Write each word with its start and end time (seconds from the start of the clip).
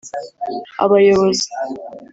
abayobozi 0.83 1.47